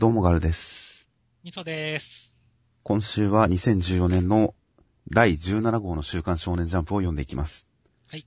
[0.00, 1.06] どうもガルです。
[1.44, 2.34] みそです。
[2.84, 4.54] 今週は2014年の
[5.10, 7.66] 第17号の週刊少年ジャンプを読んでいきます。
[8.06, 8.26] はい。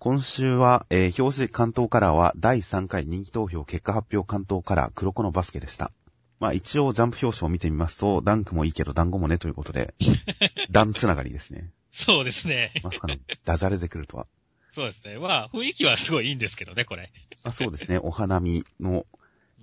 [0.00, 5.92] 今週は、えー表紙関東カラーは第3回人気投票結果発表関東カラー黒子のバスケでした。
[6.40, 9.94] まあ一応ジャンプ表紙を見てみますと、ダンクもいいけど団子もねということで、
[10.72, 11.70] ダンつながりですね。
[11.92, 12.72] そうですね。
[12.82, 14.26] まさかのダジャレで来るとは。
[14.74, 15.16] そうですね。
[15.20, 17.12] まあ、雰囲気はすごいいいんですけどね、これ。
[17.44, 19.06] まあ、そうですね、お花見の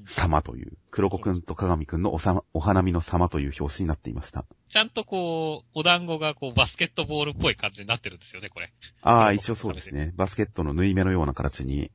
[0.06, 4.46] 様という、黒子くんと鏡くんのおさお花見の様という表紙になっていました。
[4.70, 8.72] ちゃんとこう、お団子がこう、バスケットボールっぽい感じになってるんですよね、これ。
[9.02, 10.14] ああ、一応そうですね。
[10.16, 11.92] バスケットの縫い目のような形に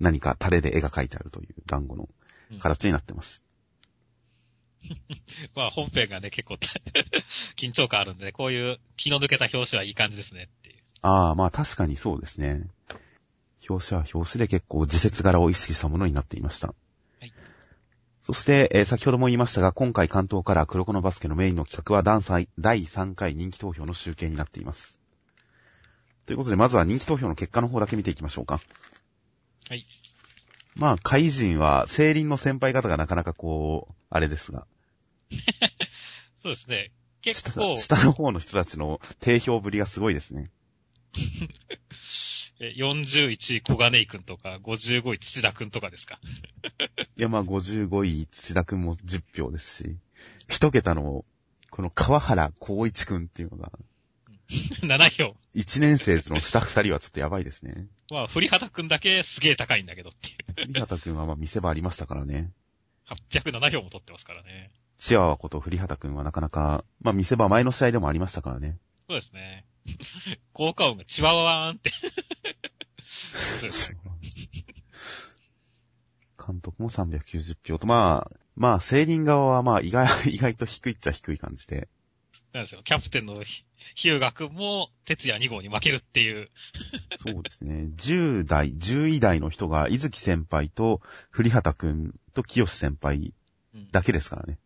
[0.00, 2.08] 何かタレで絵が描いてあるという団子の
[2.60, 3.42] 形になってます。
[5.54, 6.58] まあ、本編がね、結構、
[7.56, 10.82] 緊張感あるんでね、こういう気の抜けた表紙はいい感じですね、っていう。
[11.02, 12.66] ああ、まあ確かにそうですね。
[13.68, 16.74] 表紙は表紙で結構自節柄を意識したものになっていました。
[18.24, 18.32] はい。
[18.32, 24.98] そして、えー先ほども言いましたが、今回関東から黒子のバスケのメインの企画は第3第3回人気投票の集計になっています。
[26.26, 28.60] ということで、まずは人気投票の結果の方だけ見ていきましょうか。
[29.68, 29.84] はい。
[30.74, 34.66] まあ、怪人は、聖輪の先輩方がなかなかこう、あれですが、
[36.42, 36.92] そうですね。
[37.22, 40.50] 結下構、下の方の人たちの定評ぶりがすごいですね。
[42.60, 46.20] え41位小金井くんとか、55位土田くんとかですか。
[47.16, 49.96] いや、まあ、55位、土田くんも10票ですし、
[50.48, 51.24] 一桁の、
[51.70, 53.72] この川原光一くんっていうのが、
[54.82, 55.36] 7票。
[55.54, 57.86] 1年生の下2人はちょっとやばいですね。
[58.10, 60.66] まあ、振畑くんだけすげえ高いんだけどっていう。
[60.66, 62.52] 栗畑くんはまあ見せ場ありましたからね。
[63.32, 64.70] 807票も取ってますからね。
[64.98, 68.78] チワワこと栗畑くんはなかなか、まあ見せ場前の試合でもありましたからね。
[69.08, 69.66] そうですね。
[70.52, 71.90] 効果音がチワワーンって。
[73.58, 73.98] そうですね
[76.46, 81.88] 監督も390票と、まあ、まあ、聖輪側はまあ意外、 意外と低いっちゃ低い感じで。
[82.52, 82.82] なんですよ。
[82.84, 83.64] キャプテンのひ
[83.96, 86.50] ヒューガ君も、哲也2号に負けるっていう。
[87.16, 87.88] そうですね。
[87.96, 91.00] 10代、10位台の人が、伊月先輩と、
[91.32, 93.34] 栗畑くんと清先輩
[93.74, 94.58] うんだけですからね。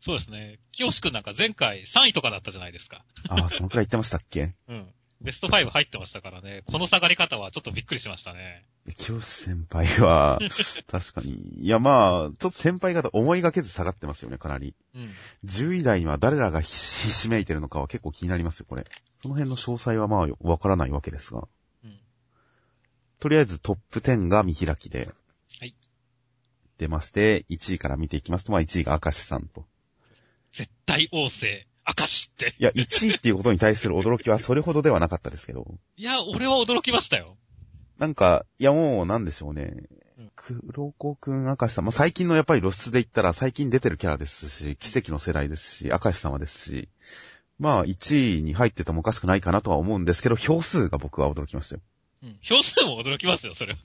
[0.00, 0.58] そうですね。
[0.72, 3.04] 清志君なんか前回3位とかだったじゃないですか。
[3.28, 4.54] ああ、そのくらい言ってましたっけ？
[4.68, 4.94] うん。
[5.20, 6.62] ベスト5入ってましたからね。
[6.66, 8.64] この下がり方はちょっとびっくりしましたね。
[8.96, 10.38] 清先輩は、
[10.86, 11.64] 確かに。
[11.64, 14.74] いや、まあ、ちょっと先輩方思いがけず下がってますよね、かなり。
[14.94, 15.10] うん。
[15.44, 18.84] 10位台には誰らがひひしめいてるのかは結構気になりますよ、これ。
[19.22, 21.48] その辺の詳細はまあ、わからないわけですが。
[21.82, 21.98] うん。
[23.18, 25.08] とりあえずトップ10が見開きで。
[25.58, 25.74] はい。
[26.78, 29.66] 出まして、1位から見ていきますと、まあ1位が明石さんと。
[30.52, 32.54] 絶対王政、明石って。
[32.58, 35.66] いや、1位っていうことに対する驚きはそれほどではなかったですけど。
[35.96, 37.36] いや、俺は驚きましたよ。
[37.98, 39.74] なんか、いやもう、なんでしょうね
[40.18, 40.30] うん。
[40.34, 41.84] 黒子くん、明石さん。
[41.84, 46.88] まあ、最近のやっぱり露出で言ったら、最近出てるキャラですし、奇跡の世代ですし、明石様ですし、
[47.58, 51.82] まあ、1位に入っててもおかしくないかなとは思うんですけど、票数が僕は驚きましたよ。
[52.22, 52.38] うん。
[52.42, 53.78] 票数も驚きますよ、それは。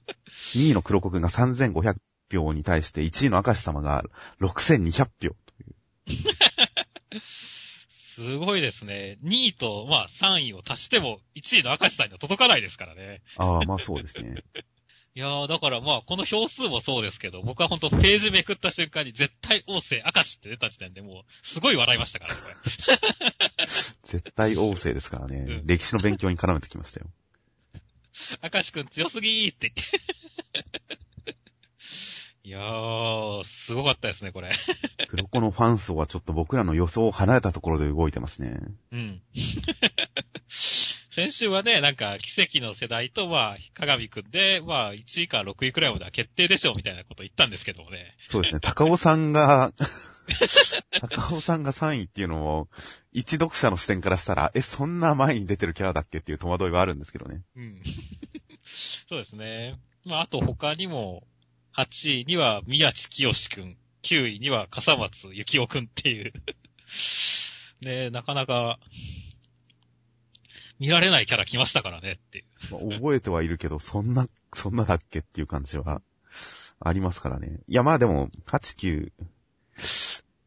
[0.54, 1.96] 2位の黒子くんが3500
[2.32, 4.04] 票に対して、1位の明石様が
[4.40, 5.36] 6200票。
[8.14, 9.18] すごいですね。
[9.22, 13.22] 2位と、まあ3位を足しても1位の明石さんには届かないですからね。
[13.36, 14.42] ああ、まあそうですね。
[15.14, 22.48] いやー、だからまあ、この票数もそうですけど、僕は本当ページめくった瞬間に絶対王政明石って出た時点でもう、すごい笑いましたからね、こ
[22.90, 23.66] れ。
[23.66, 25.38] 絶対王政ですからね。
[25.38, 27.10] うん歴史の勉強に絡めてきましたよ。
[28.52, 30.17] 明石くん強すぎーって言って。
[32.48, 34.50] いやー、すごかったですね、これ。
[35.08, 38.58] 黒子のファン層はちょっと僕らの予想を離れたところで動いてますね。
[38.90, 39.20] うん。
[41.14, 48.16] 先週はね、なんか、奇跡の世代と、まあ、鏡くんで、まあ、1位から6位くらいまでは決定でしょう、みたいなこと言ったんですけどもね。
[48.24, 48.60] そうですね。
[48.60, 49.74] 高尾さんが、
[51.10, 52.68] 高尾さんが3位っていうのも、
[53.12, 56.18] 一読者の視点からしたら、え、そんな前に出てるキャラだっけ？
[56.18, 57.42] っていう戸惑いはあるんですけどね。
[57.56, 57.82] うん。
[59.10, 59.78] そうですね。
[60.06, 61.26] まあ、あと他にも、
[61.78, 66.32] 8位には宮地清くん、9位には笠松幸雄くんっていう。
[67.80, 68.80] ねなかなか、
[70.80, 72.44] 見られないキャラ来ましたからねっていう。
[72.72, 76.02] まあ覚えてはいるけど、そんな、そんなだっけっていう感じは、
[76.80, 77.60] ありますからね。
[77.68, 79.12] いや、まあでも、8、9、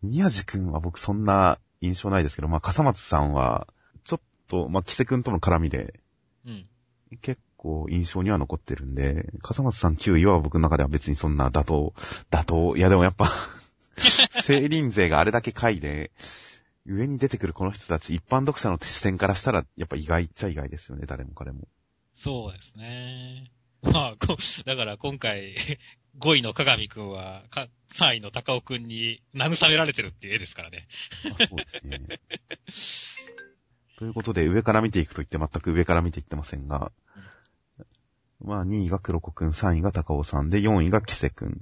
[0.04, 3.68] 宮地くんは僕そんな印象ないですけど、まあ、笠松さんは、
[4.04, 6.00] ちょっと、まあ、キセくんとの絡みで、
[6.46, 6.70] うん。
[7.22, 11.94] 結構印象には残ってるんで、笠松さん9位は僕の中では別にそんな妥当、
[12.32, 13.28] 妥当、いやでもやっぱ、
[13.96, 16.12] 聖輪勢があれだけ回で、
[16.88, 21.68] 上に出てくるこの人たち、一般読者の視点からしたら、やっぱ意外っちゃ意外ですよね、誰も彼も。
[22.16, 23.52] そうですね。
[23.84, 25.56] まあ、こだから今回、
[26.20, 30.88] 5位の鏡くんは、か3位の高尾くんに慰められてるっていう絵ですからね。
[31.26, 32.20] あそうですね。
[34.00, 36.92] ということで、上から見ていくと言って全く上から見ていってませんが、
[38.44, 41.62] まあ、2位が黒子くん、3位が高尾さんで、4位がキセくん。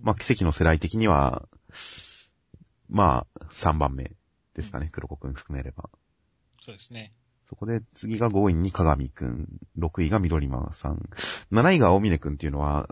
[0.00, 1.48] まあ、奇跡の世代的には、
[2.88, 4.12] まあ、3番目
[4.54, 5.90] ですかね、黒子くん含めれば。
[6.64, 7.12] そうですね。
[7.48, 9.48] そこで次が5位に鏡くん、
[9.78, 11.08] 6位が緑間さん、
[11.50, 12.88] 7位が大峰くんっていうのは、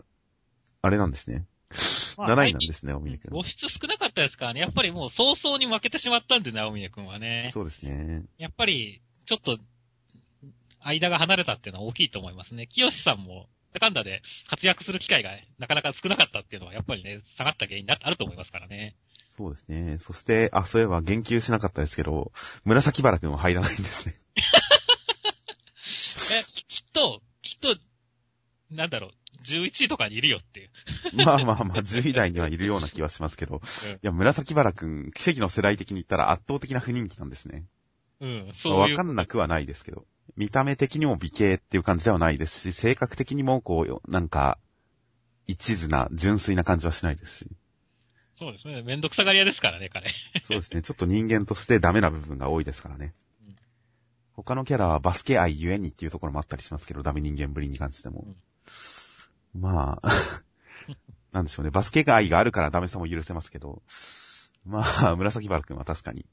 [0.81, 1.45] あれなんですね。
[2.17, 3.31] まあ7位なんですね、大峰くん。
[3.31, 4.59] 露出少なかったですからね。
[4.59, 7.51] やっぱりもう早々に負けてしまったんで、直峰くんはね。
[7.53, 8.25] そうですね。
[8.37, 9.57] やっぱり、ちょっと、
[10.81, 12.67] 間が離れたっていうのは大きいと思いますね。
[12.67, 18.95] 清さんも、セカンダで活躍する機会がなかなか少なかったっていうのは、やっぱりね、下がった原因だってあると思いますからね。
[19.37, 19.97] そうですね。
[19.99, 22.31] そして、あ、そういえば言及しなかったですけど、
[22.65, 24.15] 紫原くんは入らないんですね。
[26.41, 27.77] え、ききっと、きっと、
[28.69, 29.11] なんだろう、
[29.45, 30.69] 11位とかにいるよっていう。
[31.25, 33.61] まあまあまあ、10位台にはいるような気はしますけど。
[34.03, 37.65] いや、紫原くん、奇跡の世代的に言ったら圧倒的な不人気なんですね。
[38.19, 38.79] うん、そう。
[38.79, 40.05] わかんなくはないですけど。
[40.39, 44.57] 見た目的にも美形っていう感じではないですし、性格的にもこう、なんか、
[45.47, 47.47] 一途な、純粋な感じはしないですし。
[48.31, 48.81] そうですね。
[48.81, 50.09] めんどくさがり屋ですからね、彼。
[50.41, 50.81] そうですね。
[50.81, 53.13] ちょっと人間としてダメな部分が多いですからね
[53.45, 53.55] うん。
[54.31, 58.25] 他のキャラはバスケ愛ゆえにっていうところもあったりしますけど、ダメ人間ぶりに関しても。
[59.53, 60.09] まあ、
[61.33, 61.71] なんでしょうね。
[61.71, 63.83] バスケ愛があるからダメさも許せますけど、
[64.63, 66.25] まあ、紫原くんは確かに、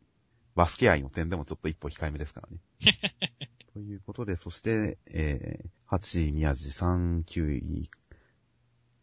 [0.55, 2.61] バスケ愛の点でもちょっと一歩控えめですからね。
[3.76, 7.90] ということで、そして、えー、8位宮地さん、9位、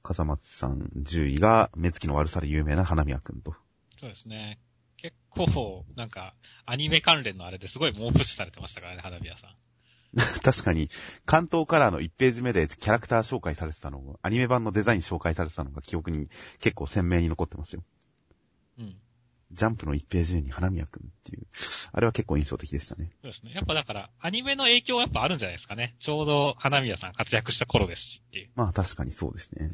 [0.02, 3.54] 笠松さん、10位が、目つきの悪さで有名な花宮くんと。
[4.00, 4.60] そうですね。
[4.98, 6.34] 結構、なんか、
[6.66, 9.56] アニメ関連のあれですごい猛プッシュされてましたからね、花火屋さん。
[10.42, 10.90] 確かに、
[11.28, 17.84] 関東カラーの1ページ目でキャラクター紹介されてたのを、アニメ版のデザイン紹介されてたのが記憶に結構鮮明に残ってますよ。
[18.80, 19.00] うん。
[19.54, 21.48] ジャンプの1ページ目に花宮くんっていう、
[21.92, 23.12] あれは結構印象的でしたね。
[23.22, 23.54] そうですね。
[23.54, 25.96] やっぱだから、アニメの影響はやっぱあるんじゃないですかね。
[26.00, 28.50] ちょうど花宮さん活躍した頃ですしっていう。
[28.56, 29.72] まあ確かにそうですね。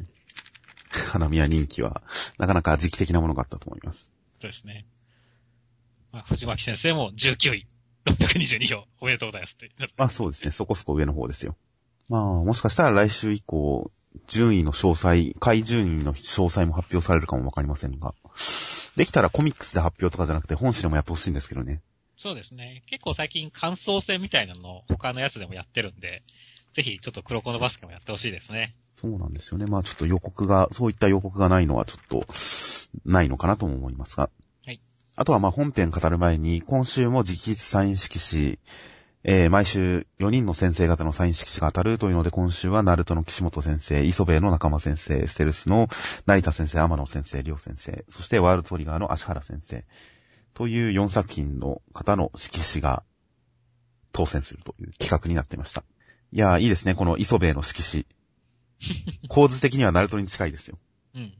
[1.11, 2.01] 花宮人気は、
[2.37, 4.11] なかなか時期的なものがあったと思います。
[4.41, 4.85] そうですね。
[6.11, 7.67] まあ、藤巻先生も19位。
[8.05, 8.85] 622票。
[8.99, 9.71] おめでとうございますって。
[9.97, 11.55] まあそうですね、そこそこ上の方ですよ。
[12.07, 13.91] まあ、もしかしたら来週以降、
[14.27, 18.15] 順位の詳細、下位順位の詳細も発表されるかもわかりませんが、
[18.99, 21.79] できたらコミックスで発表とかじゃなくて本誌でもやってほしいんですけどね。
[22.17, 22.83] そうですね。
[22.85, 26.21] 結構最近感想戦みたいなのを他のやつでもやってるんで、
[26.73, 28.75] ぜひちょっと黒子のバスケもやってほしいですね。
[28.95, 29.67] そうなんですよね。
[29.67, 32.27] まあちょっと予告が、そういった予告がないのはちょっと、
[33.05, 34.29] ないのかなとも思いますが。
[34.65, 34.81] はい。
[35.15, 38.59] あとはまあ本編語る前に、今週も直筆サイン色紙、
[39.25, 45.89] えー、毎週4人の先生方のサイン色紙が当たるというので、今週はナルトの岸本先生、磯部の仲間先生、ステルスの
[46.25, 49.83] 成田先生、天野先生、リオ先生、そしてワールドトリガーの足原先生、
[50.53, 53.03] という4作品の方の色紙が
[54.13, 55.83] 当選するという企画になっていました。
[56.31, 58.05] いやー、いいですね、この磯部の色紙。
[59.27, 60.79] 構図的にはナルトに近いですよ。
[61.15, 61.33] うん。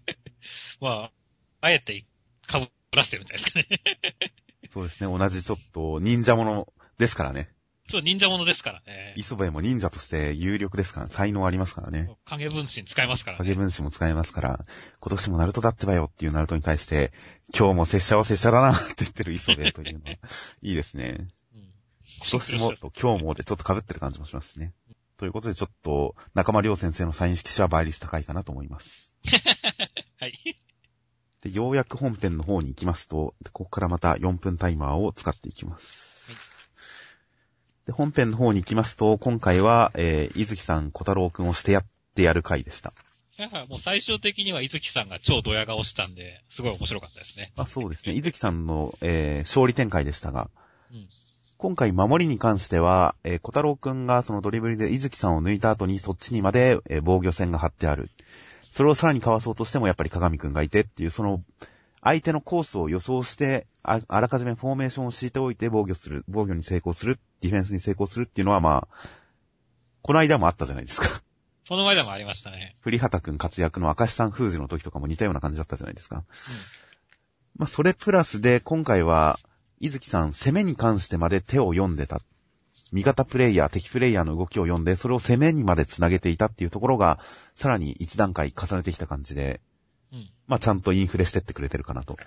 [0.80, 1.12] まあ、
[1.60, 2.06] あえて
[2.48, 4.32] 被らしてるんじゃないですかね。
[4.70, 7.48] そうですね、同じちょっと忍者ものですからね。
[7.88, 9.14] そう、忍者ものですからね。
[9.16, 12.08] 磯部も忍者として有力ですから、才能ありますからね。
[12.24, 13.44] 影分身使えますからね。
[13.44, 14.60] 影分身も使えますから、
[15.00, 17.12] 今年もナルトだってばよっていうナルトに対して、
[17.52, 20.10] 今日も拙者は拙者だなって言ってる磯部というのは、
[20.62, 21.28] いいですね。
[21.52, 21.60] うん。
[22.20, 24.72] 今年もと今日もでちょっと被ってる感じもしますしね。
[25.16, 29.10] ということでちょっと、中間良先生のサイン色紙は倍率高いかなと思います。
[30.20, 30.56] はい。
[31.40, 36.09] で、ようやく本編の方に行きますと、ここからまた4分タイマーを使っていきます。
[37.86, 41.84] で、本編の方に行きますと、今回は、えー、伊月さん、小太郎くんをしてやっ
[42.14, 42.92] てやる回でした。
[43.38, 47.52] いやもう最終的には伊月さんが超ドヤ顔したんで、すごい面白かったですね。
[47.56, 48.12] あそうですね。
[48.12, 50.50] 伊月さんの、えー、勝利展開でしたが、
[50.92, 51.08] うん。
[51.56, 58.10] 今回守りに関しては、えー、小太郎くんがそのドリブルで伊月さんを抜いた後にそっちにまで、えー防御線が張ってある。
[58.70, 61.42] それをさらにかわそうとしてもやっぱり鏡くんがいてっていう、その、
[62.02, 68.96] 相手のコースを予想して、ああらかじめフォーメーションを敷いておいて防御する、防御に成功する、ディフェンスに成功するっていうのはまあ、
[70.02, 71.06] この間もあったじゃないですか。
[71.68, 72.76] その前でもありましたね。
[72.82, 76.24] 栗畑くん活躍の明石さん封じの時とかも似たような感じだったじゃないですか。
[77.56, 79.38] まあ、それプラスで、今回は、
[79.78, 82.22] 伊月さん、攻めに関してまで手を読んでた。
[82.92, 87.20] 味方プレイヤー、敵プレイヤーの動きを読んで、それを攻めにまで繋げていたっていうところが、
[87.54, 89.60] さらに一段階重ねてきた感じで、
[90.12, 90.18] うん。
[90.18, 90.30] うん。
[90.46, 92.16] まあ、ちゃんとインフレしてってくれてるかなと。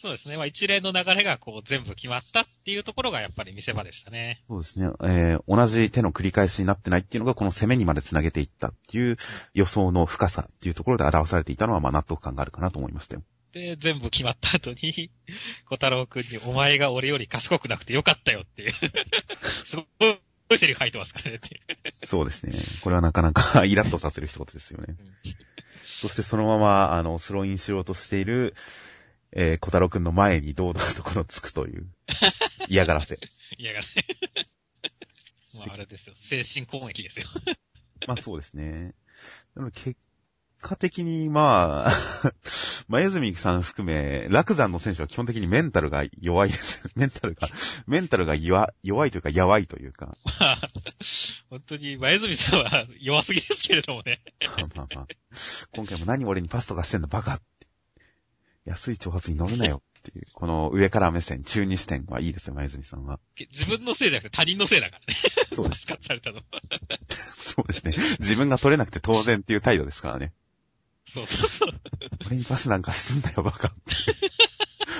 [0.00, 0.36] そうですね。
[0.36, 4.40] まあ一連の流れがこう全部決まったっっていうところがやっぱり見せ場でしたね。
[4.48, 4.86] そうですね。
[5.02, 9.16] えー、同じ手の繰り返しになってないっていうのがこの攻めにまで繋げていったっていう
[9.52, 13.24] 予想の深さっていうところで表されていたのはまあ納得感があるかなと思いましたよ。
[13.52, 15.10] で、全部決まった後に、
[15.66, 18.72] 小太郎くんに、お前が俺より賢くなくてよかったよっていう。
[19.42, 19.82] すご
[20.54, 22.06] いセリフ書いてますからねっていう。
[22.06, 22.56] そうですね。
[22.82, 24.94] これはなかなかイラッとさせる一言ですよね。
[26.02, 28.56] そしてそのまま、あの、スローインしようとしている、
[29.30, 31.86] えー、小太郎くんの前に堂々とこのつくという、
[32.68, 33.20] 嫌がらせ。
[33.56, 33.90] 嫌がらせ。
[35.54, 36.14] まああれですよ。
[36.18, 37.28] 精神攻撃ですよ。
[38.08, 38.96] まあそうですね。
[39.54, 39.96] で結
[40.58, 41.90] 果的に、まあ、
[42.88, 46.90] 前泉さん含め、楽山の選手は基本的にメンタルが弱いです。
[46.96, 47.48] メンタルが、
[47.86, 50.16] メンタルが弱弱いというか、やわいというか。
[50.40, 50.70] まあ、
[51.50, 54.22] 本当に、前泉さんは弱すぎですけれどもね。
[54.58, 55.06] まあまあまあ。
[55.72, 57.44] 今回も何俺にパスとかしてんだバカって。
[58.64, 63.20] 安い挑発に乗るなよっていう、この上から目線、中二視点はいいですよ、前泉さんは。
[63.50, 65.16] 自分のせいじゃなくて他人のせいだからね。
[65.54, 65.86] そうです。
[65.86, 66.42] されたの。
[67.08, 67.92] そうですね。
[68.18, 70.32] 自分が取れなくて当然っていう態度ですからね。
[71.12, 71.68] そうそうそう。
[72.26, 73.76] 俺にパスなんかすんなよ、バカって。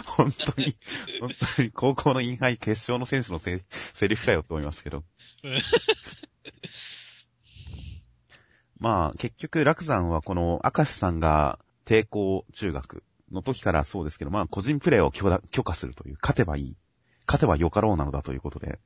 [0.07, 0.76] 本当に、
[1.21, 5.04] 本当に高校のインハイ決勝の選手のせセリフかよって思いますけど。
[8.78, 16.76] まあ、結局、楽山はこの、明石さんが抵抗中学の時からそうですけど、まあ、個人プレーを許可許可するという、勝てばいい。
[17.26, 18.81] 勝てばよかろうなのだということで、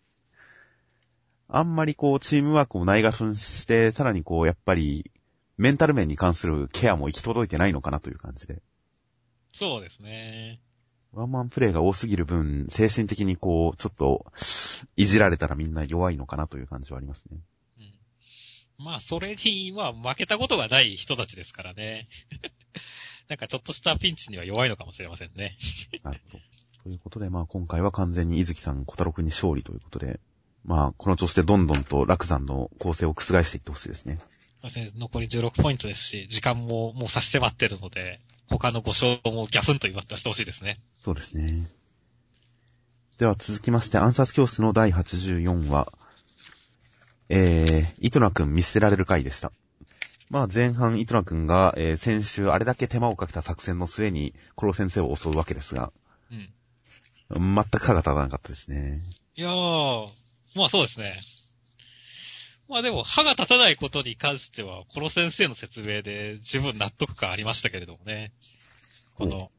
[1.49, 5.11] あんまりこう、チームワークをないがしろにして、さらにこう、やっぱり、
[5.57, 8.63] メンタル面に関するケアも行き届いてないのかなという感じで。
[9.53, 10.61] そうですね。
[11.13, 14.27] ワンマンプレイが多すぎる分、精神的にこう、ちょっと、
[14.97, 17.39] いじられたらみんな弱いのかなという感じはありますね。
[18.79, 18.85] うん。
[18.85, 22.09] まあ、それに、まあ、負けたことがない人たちですからね。
[23.29, 25.57] なんかちょっとしたピンチには弱いのかもしれませんね。
[26.03, 26.43] なるほど。
[26.85, 30.21] ということで、まあ今回は完全に伊月さん、小太郎くんに勝利ということで、
[30.65, 34.21] まあこの調子でどんどんと楽山の構成を覆していってほしいですね。
[34.71, 40.79] 残り16ポイントですし、時間ももう差し迫ってるので、他の5勝もギャフンと言わってしてほしいですね。
[41.03, 41.69] そうですね。
[43.19, 45.93] では続きまして、暗殺教室の第84話、
[47.29, 49.53] えー、イトナくん見捨てられる回でした。
[50.29, 55.93] まあ前半イトナくんが、えー、先週あれだけ手間をかけた作戦の末に、コロ先生を襲うわけですが、
[56.31, 56.35] う
[57.39, 57.55] ん。
[57.55, 59.01] 全く歯が立たなかったですね。
[59.35, 60.09] いやー、
[60.55, 61.19] まあそうですね。
[62.69, 68.33] まあでも、歯が立たないことに関しては、この先生の説明で十分納得感ありましたけれどもね。
[69.15, 69.51] この、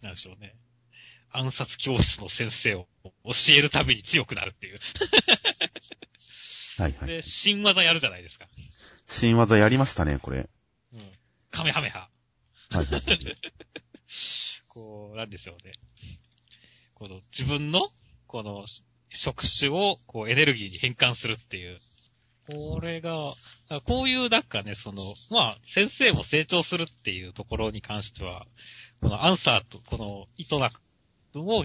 [0.00, 0.54] なんでしょうね。
[1.30, 3.10] 暗殺教室の先生を教
[3.56, 4.78] えるたびに強くなるっていう。
[6.78, 7.06] はいはい。
[7.06, 8.46] で、新技やるじゃないですか。
[9.06, 10.48] 新技やりましたね、これ。
[10.92, 11.00] うん。
[11.50, 12.08] カメハメハ。
[12.70, 13.02] はいはい。
[14.68, 15.72] こう、なんでしょうね。
[16.94, 17.90] この自分の、
[18.26, 18.64] この
[19.10, 21.78] 職種を、こう、エネルギーに変換するっていう。
[22.52, 23.34] これが、
[23.84, 28.46] こういうなんかね、その、まあ、先生も成長するっていうところに関しては、
[29.00, 30.70] このアンサーと、この、イトナ
[31.32, 31.64] 君を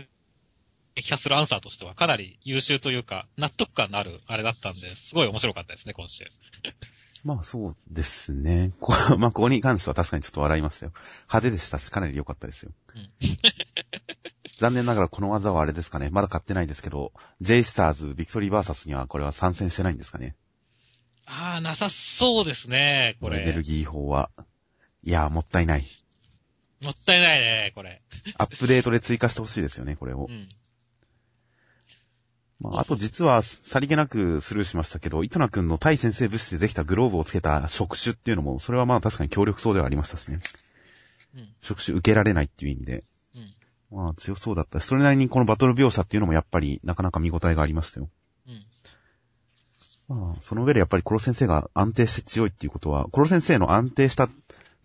[0.96, 6.25] 撃破するアンサーとしてはかなり優秀というか、納得感のあるあれだったんで、すごい面白かったですね、今週。
[7.24, 8.72] まあそうですね。
[8.79, 10.94] こ まあここに関しては確かにちょっと笑いましたよ。
[11.24, 12.72] 派手でしたし、かなり良かったですよ。
[12.96, 13.10] うん
[14.58, 16.10] 残念ながらこの技はあれですかね。
[16.10, 20.36] まだ買ってないですけど、J スターズビクトリーバーサスにはこれは参戦してないんですかね。
[21.27, 23.41] ああ、なさそうですね、これ。
[23.41, 24.31] エネルギー法は。
[25.03, 25.86] いやー、もったいない。
[26.81, 28.01] もったいないね、これ。
[28.38, 30.31] アップデートで追加してほしいですよね、これをう。
[30.31, 30.48] ん。
[32.60, 40.39] まあ、あと実は、さりげなくスルーしましたけど、イトナ君の対先生物質でできたグローブをつけた触手っていうのも、それはまあ確かに強力そうではありましたしね。
[41.36, 41.50] うん。
[41.62, 43.03] 触手受けられないっていう意味で。
[43.36, 43.53] うん。
[43.91, 48.10] まあ強そうだったし、それなりにこのバトル描写っていうのもやっぱりなかなか見応えがありましたよ。
[48.48, 48.60] うん。
[50.08, 54.30] まあ、その上でやっぱりコロ先生が安定して強いっていうことは、コロ先生の安定した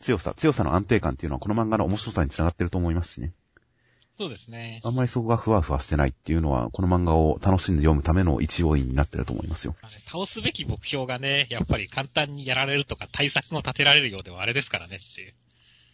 [0.00, 3.32] 強さ、強さの安定感っていうのはこの漫画の面白さにつながってると思いますしね。
[4.18, 4.80] そうですね。
[4.84, 9.74] あんまりそこがふわふわしてないっていうのは、この漫画を楽しんで読むための一要因になってると思いますよ。
[10.06, 15.34] 倒すべき目標がね、やっぱり簡単にやられるとか対策を立てられるようではあれですからねっていう。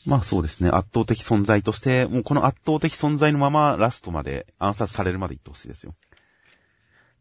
[0.07, 0.71] まあそうですね。
[0.71, 5.95] 圧倒的存在として、もうこの圧倒的存在のままラストまで暗殺されるまで行ってほしいですよ。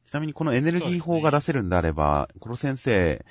[0.08, 3.26] ちなみにこのエネルギー法が出せるんであれば、この先生、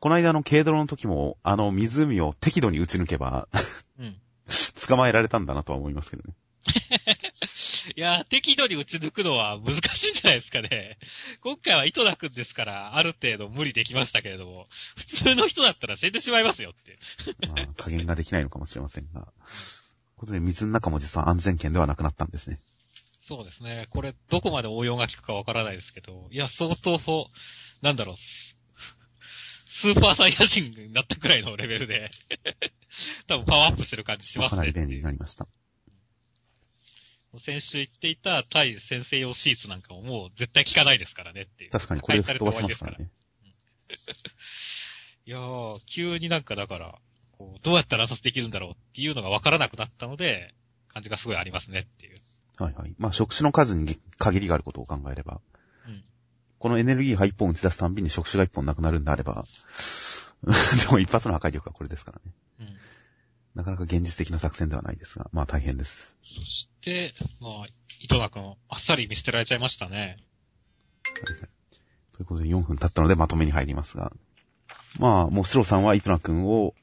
[0.00, 3.48] この間の軽泥の時も、あの湖を適度に打ち抜けば、
[3.96, 4.16] うん。
[4.88, 6.34] 捕まえられたんだなとは思いますけどね。
[7.94, 10.98] いやー、適度に打ち抜くのは難しいんじゃないですかね。
[11.42, 16.98] 今回は糸田くんですから、ある程度無理できましたけれども、普通の人だったら死んでしまいますよって。
[17.46, 19.28] まあ、加減ができないのかもしれませんが。
[20.16, 22.58] ことで、水の中も実は安全圏ではなくなったんですね。
[23.20, 23.86] そうですね。
[23.90, 26.98] これ、どこまで応用が効くかわからないですけど、いや、相当、
[27.82, 32.10] なんだろう、スーパーサイヤ人になったくらいのレベルで、
[33.28, 34.56] 多分パワーアップしてる感じしますね。
[34.56, 35.46] かなり便利になりました。
[37.38, 41.70] 先週言っていた対先生用シーツなんかももう絶対効かないですからねっていう。
[41.70, 43.08] 確かにこれで吹っ飛ばしますからね。
[45.26, 46.98] いやー、急になんかだから、
[47.32, 50.54] こうどうやったら暗殺できるんだろうっていうのがわからなくなったので、
[50.88, 52.16] 感じがすごいありますねっていう。
[52.60, 52.94] はいはい。
[52.98, 55.40] まあ、触手の数に限りがあることを考えれば、
[55.86, 56.02] うん
[56.58, 59.46] このエネルギーが一本打ち出すたんびに触手が一本なくなるんであれば、
[60.44, 62.34] でも一発の破壊力はこれですからね。
[62.60, 62.76] うん。
[63.54, 66.14] なかなか現実的な作戦ではないですが、まあ大変です。
[66.22, 67.66] そして、まあ、
[68.00, 69.96] 糸田くん、あっさり見捨てられちゃいましたね。
[69.96, 71.48] はいはい
[72.12, 74.12] ということで4分経ったのでまとめに入りますが。
[74.98, 76.74] まあ、もうシロさんはイトナ君を、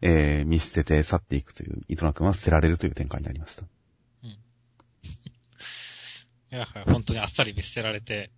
[0.00, 3.62] えー、見捨てて去っていくという、イトナ君は捨てられるという展開になりました。
[6.52, 8.30] いや、本当にあっさり見捨てられて。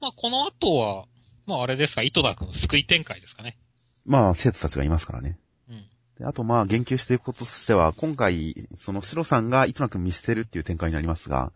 [0.00, 1.04] まあ、この後は、
[1.46, 3.58] まあ、あれですか、糸田くん救い展開ですかね。
[4.06, 5.38] まあ、生徒たちがいますからね。
[5.68, 5.84] うん。
[6.18, 11.52] であと、まあ、言及していくこととしては、今回、そのシロさんがイトナ君見捨てるっていう展開になりますが、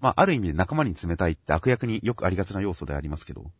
[0.00, 3.50] まあ、ある意味で仲間に冷たいって悪役によくありがちな要素でありますけど、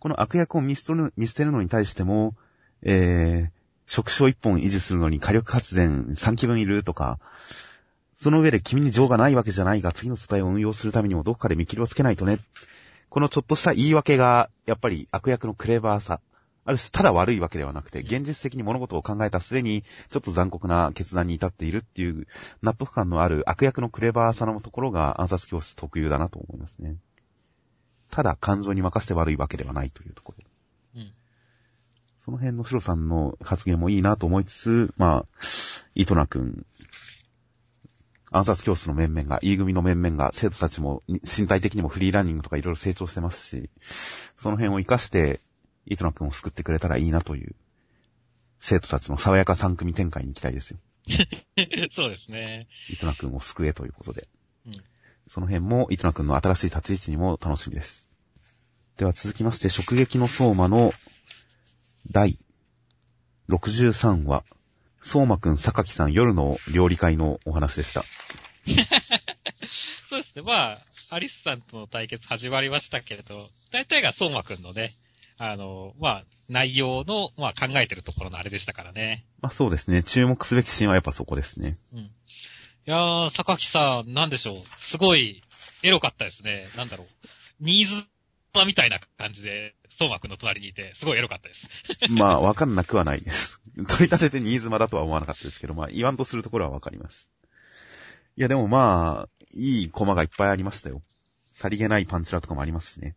[0.00, 2.34] この悪役を見捨てる見捨てるのに対しても、
[2.82, 3.50] えー、
[3.86, 7.18] 触手を一本維持するのに火力発電3基分いるとか、
[8.20, 12.38] その上で君に情がないわけじゃないが、次の素体を運用するためにもどこかで見切りをつけないとね。
[13.08, 16.20] このちょっとした言い訳が、やっぱり悪役のクレバーさ。
[16.66, 22.26] ある種、ただ悪いわけではなくて、現実的に物事を考えた末に、ちょっと残酷な決断に至っているっていう、
[22.60, 26.96] 納得感のある悪役のクレバーさのところが暗殺教室特有だなと思いますね。
[28.10, 30.44] ただ感情に任せて悪いわけではないというところ。
[30.96, 31.12] うん。
[32.18, 35.26] その辺のシロさんの発言もいいなと思いつつ、まあ、
[35.94, 36.66] イトナ君、
[38.30, 43.70] 暗殺教室の面々が、E 組の面々が、生徒たちも身体的にもフリーランニングとかいろいろ成長してますし、
[44.36, 45.40] その辺を活かして、
[45.86, 47.56] イトナ君を救ってくれたらいいなという、
[48.60, 50.78] 生徒たちの爽やか3組展開に行きたいですよ。
[51.90, 52.68] そうですね。
[52.88, 54.28] イトナ君を救えということで。
[54.66, 54.72] うん。
[55.26, 58.08] その辺も、イトナ君の新しい立ち位置にも楽しみです。
[58.96, 60.92] では続きまして、直撃の相馬の
[62.10, 62.38] 第
[63.48, 64.44] 63話、
[65.02, 68.04] 相馬くん、榊さん、夜の料理会のお話でした。
[70.08, 70.42] そうですね。
[70.42, 74.94] まあ、アリスさんとの対決始まりましたけれど、大体が相馬くんのね、
[75.38, 79.24] あの、まあ、内容の、まあ、考えてるところのあれでしたからね。
[79.40, 81.76] まあそうですね、注目すべきシーンはやっぱそこですね。
[81.92, 81.98] うん。
[82.00, 82.10] い
[82.84, 84.62] やー、榊さん、なんでしょう。
[84.76, 85.42] すごい、
[85.82, 86.68] エロかったですね。
[86.76, 87.06] なんだろう。
[87.60, 88.04] ニーズ
[88.52, 91.68] マみたいな感じで、相馬くんの隣にいて、すごいエロかったです。
[92.10, 93.60] まあわかんなくはないです。
[93.88, 97.28] 取り立てて新妻だとは思わなかったですけど、まあ言わんとするところはわかります。
[98.36, 101.02] いやでもまあ、いいコマがいっぱいありましたよ。
[101.52, 103.16] さりげないパンチラとかもありますしね。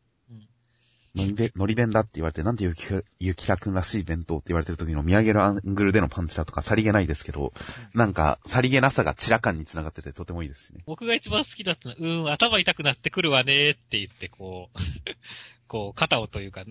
[1.16, 2.86] うんのりべ、のり弁だって言われて、なんでゆき、
[3.20, 7.54] ゆきらくんらしい弁当って言われてる時の見上げるアングルでのパンチラとかさりげないですけど、
[7.94, 10.82] なんか、さりげなさがチラ感につながっててとてもいいですしね。
[10.88, 14.78] 僕が一番好きだったのは、うーん、頭痛くなってくるわねーって言って、こう、
[15.68, 16.64] こう、肩をというか、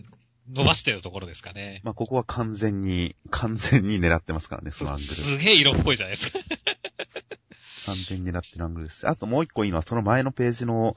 [0.51, 1.81] 伸ばしてるところですかね。
[1.85, 5.09] まあここは完全に、完全に狙ってますからね、そのアングル。
[5.15, 6.39] すげえ色っぽいじゃないですか。
[7.87, 9.09] 完全に狙ってるアングルです。
[9.09, 10.97] あともう一個いいのは、その前のページの、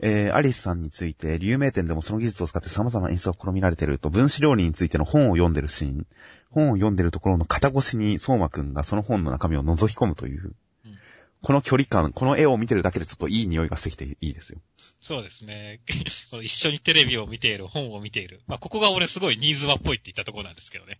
[0.00, 6.06] えー、アリスさんについて、有名店でもその技術を使って様々な演出を試みられていると、分子料理についての本を読んでるシーン、
[6.50, 10.54] 本を読んでるところの肩越しに相馬くんがその本の中身を覗き込むという、
[10.86, 10.96] うん
[11.44, 14.60] この距離感、この絵を見てるだけでちょっといい匂いがしてきていいですよ。
[15.02, 15.82] そうですね。
[16.42, 18.40] 一緒にテレビを見ている、本を見ている。
[18.46, 20.98] まあ、ここが俺すごいニーズマっぽいって言ったところなんですけどね。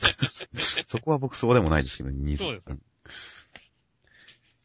[0.56, 2.80] そこは僕そうでもないですけど、ニーズそうですん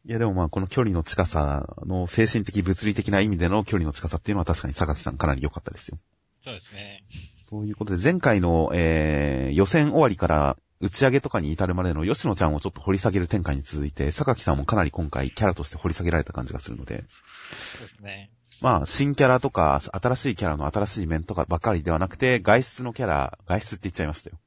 [0.04, 5.98] いやでもまあこの距離の近さの精神的物理的な意味での距離の近さっていうのは確かに榊さんかなり良かったですよ。
[6.44, 7.04] そうですね。
[7.48, 17.04] ということで、前回の、えー、予選終わりから打ち上げとかに至るまでの吉野ちゃんをちょっと掘り下げる展開に続いて、榊さんもかなり今回キャラとして掘り下げられた感じがするので、
[17.52, 18.30] そうですね。
[18.60, 24.38] まあ、新キャラとか、新しいキャラの新しい面とかばかりではなくて、外出のキャラ、外出って言っちゃいましたよ。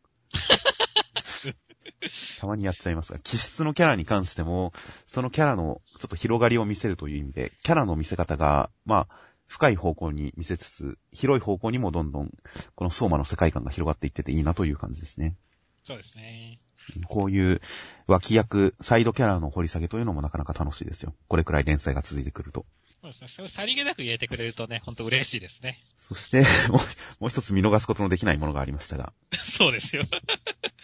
[2.39, 4.73] たまにやっちゃいますが、気質のキャラに関しても、
[5.05, 12.31] そのキャラのちょっと広がりを見せるという意味で、キャラの見せ方が、まあ、深い方向に見せつつ、広い方向にもどんどん、
[12.75, 15.35] この相馬の世界観が広がっていってていいなという感じですね。
[15.83, 16.59] そうですね。
[17.07, 17.61] こういう
[18.07, 21.15] 脇役、サイドキャラの掘り下げというのもなかなか楽しいですよ。
[21.27, 22.65] これくらい連載が続いてくると。
[23.01, 23.27] そうですね。
[23.27, 25.79] それをさりげなく入れてくれるとね、ほんと嬉しいですね。
[25.97, 26.79] そして、もう
[27.19, 29.13] もう一つ見逃すことのできないものがありましたが、
[29.57, 30.03] そうですよ。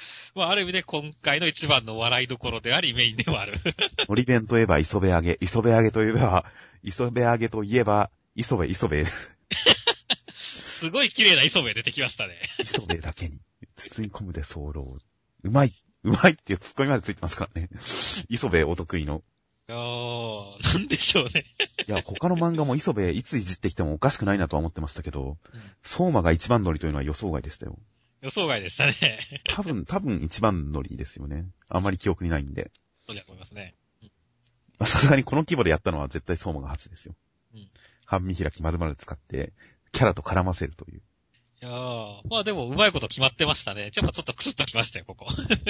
[0.36, 3.60] まあ、ある意味で今回の一番の笑いどころであり、メインでもある。
[4.08, 6.46] のり弁といえば磯辺揚げ、磯辺揚げといえば、
[6.84, 9.06] 磯辺揚げといえば、磯辺磯辺、
[10.82, 12.40] すごい綺麗な磯部出てきましたね。
[12.60, 13.40] 磯辺だけに、
[13.76, 15.00] 包み込むで候。
[15.44, 17.70] うまい、うまいっていうツッコミまでついてますからね。
[18.30, 19.24] 磯辺お得意の。
[19.70, 21.46] いやー、なんでしょうね。
[21.88, 25.38] いや、他の漫画も磯部いついじってきてもおかしくないなとは思ってましたけど、
[25.84, 27.78] 相馬が一番乗りというのは予想外でしたよ。
[28.22, 29.42] 予想外でしたね。
[29.50, 31.48] 多分、多分一番乗りですよね。
[31.70, 32.72] あんまり記憶にないんで。
[33.06, 33.76] そうだと思いますね。
[34.80, 37.16] まあさすがにこの規模でやったのは絶対相馬が初ですよ。
[37.54, 37.70] うん
[38.12, 39.54] 半身開き丸々使って、
[39.94, 41.02] キャラと絡ませるという。
[41.62, 43.84] いやー、まあでも、うまいこと決まってましたね。
[43.84, 45.28] やっぱちょっとクスッときましたよ、ここ。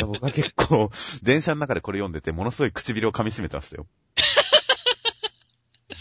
[0.08, 0.90] 僕は結構、
[1.22, 3.86] 電車の中でこれ読んでて、ものすごい唇を噛み締めてましたよ。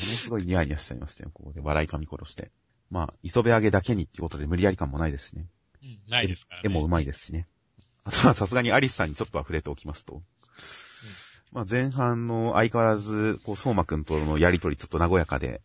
[0.02, 2.50] ものすごいニヤニヤしちゃいましたよ、ここで笑い噛み殺して。
[2.90, 5.46] まあ、磯辺揚げだけにってことで無理やり感もないですしね。
[5.82, 6.62] うん、ないですからね。
[6.64, 7.46] 絵もうまいですしね。
[8.04, 10.22] あとはさすがにアリスさんにちょっとは触れておきますと。
[11.52, 15.60] まあ前半の相変わらず、こう、相馬くんとのやりとりちょっと和やかで、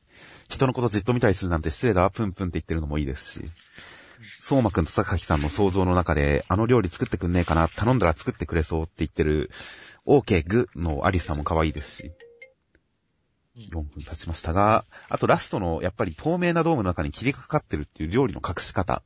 [0.50, 3.50] 人のことじっと見たりするなんて失礼だわ、プンプンって言ってるのもいいですし、
[4.42, 9.52] 相馬くんと坂木さんの想像の中で、あの料理作ってくんねえかな、頼んだら作ってくれそうって言ってる、
[10.06, 12.26] OK グのアリスさんも可愛いですし、うん
[13.56, 19.02] 4分経ちましたが、あとラストの、やっぱり透明なドームの中に霧がかかってるっていう料理の隠し方。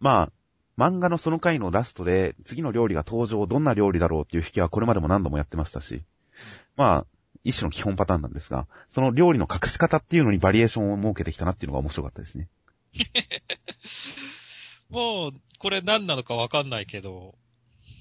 [0.00, 0.32] うんまあ、
[0.78, 6.02] 漫画のその回のラストで、次の料理が登場、どんな料理だろうっていう引きはこれまでも何度もやってましたし、
[6.76, 7.06] まあ、
[7.44, 12.48] 一種の基本パターンなんですが、その料理の隠し方っていうのにバリエーションを設けてきたなっていうのが面白かったですね。
[14.88, 17.36] もう、これ何なのかわかんないけど、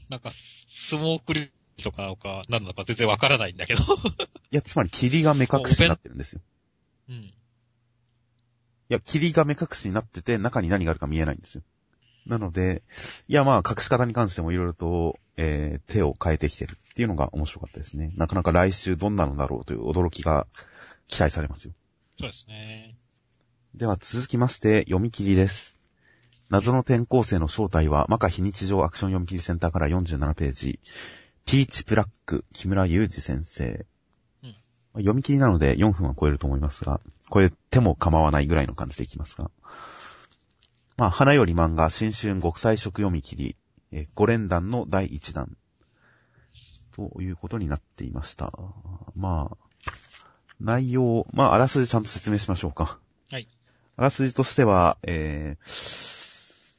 [0.10, 0.32] なんか、
[0.70, 1.52] スモークリ
[1.84, 3.84] とかなのか何なのか全然わからないんだけど。
[4.52, 6.42] いや、つまり霧が目隠しになってるんですよ。
[7.10, 7.16] うん。
[7.16, 7.34] い
[8.88, 11.64] や、霧が目隠しになってて、中に何があるか見えないんですよ。
[12.30, 12.84] なので、
[13.28, 18.14] いや、まあ、隠し方に関してもいろいろと、えー、手を変えてきてるっていうのが面白かったですね。
[18.16, 20.46] なかなか来週どんなのだろうという驚きが
[21.08, 21.74] 期待されますよ。
[22.20, 22.96] そうですね。
[23.74, 25.80] では続きまして、読み切りです。
[26.50, 30.80] 謎の転校生の正体は、マカ非日常アクション読み切りセンターから47ページ。
[31.46, 33.86] ピーチブラック、木村祐二先生。
[34.44, 37.02] うんまあ読み切りなので4分は超えると思いますが、
[37.34, 39.50] 超えても構わないぐらいの感じでいきますが。
[41.00, 43.56] まあ、花より漫画、新春極彩色読み切り、
[43.94, 45.56] えー5連弾の第1弾。
[46.94, 48.52] ということになっていました。
[49.16, 49.92] まあ、
[50.60, 53.00] 内容、まあ、あらすじちゃんと説明しましょうか。
[53.32, 53.48] はい。
[53.96, 56.76] あらすじとしては、えー、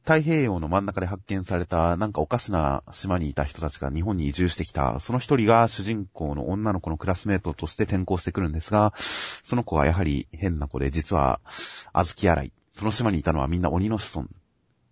[0.00, 11.42] 太平洋の真ん中で発見された、なんかおかしな島にいた人たちが日本に移住してきた、その一人が主人公の女の子のクラスメートとして転校してくるんですが、その子はやはり変な子で、実は、
[11.92, 12.52] 小豆洗い。
[12.72, 14.28] その島にいたのはみんな鬼の子孫。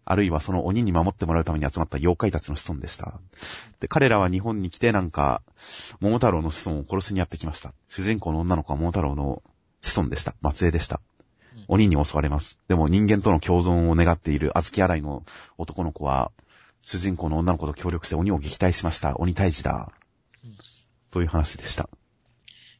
[0.05, 3.21] あるいはその鬼に守ってもらうために集まった妖怪たちの子孫でした。
[3.79, 5.43] で、彼らは日本に来てなんか、
[6.01, 7.73] 桃太郎の子孫を殺しにやってきました。
[7.89, 9.43] 主人公の女の子は桃太郎の
[9.83, 10.35] 子孫でした。
[10.53, 11.01] 末裔でした
[11.57, 11.65] うん。
[11.69, 12.59] 鬼に襲われます。
[12.67, 15.23] でも人間との共存を願っている小豆洗いの
[15.59, 16.33] 男の子は、
[16.83, 19.17] 主人公の女の子と協力して鬼を撃退しました。
[19.17, 19.93] 鬼退治だ
[20.45, 20.57] うん。
[21.13, 21.89] という話でした。